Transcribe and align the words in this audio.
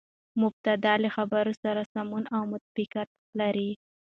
مبتداء 0.41 0.97
له 1.03 1.09
خبر 1.17 1.45
سره 1.63 1.81
سمون 1.93 2.23
او 2.35 2.41
مطابقت 2.53 3.09
لري. 3.39 3.71